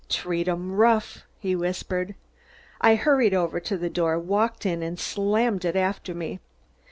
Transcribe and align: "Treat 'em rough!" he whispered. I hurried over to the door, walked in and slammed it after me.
"Treat 0.09 0.47
'em 0.47 0.71
rough!" 0.75 1.27
he 1.37 1.55
whispered. 1.55 2.15
I 2.83 2.95
hurried 2.95 3.35
over 3.35 3.59
to 3.59 3.77
the 3.77 3.87
door, 3.87 4.17
walked 4.17 4.65
in 4.65 4.81
and 4.81 4.99
slammed 4.99 5.63
it 5.63 5.75
after 5.75 6.15
me. 6.15 6.39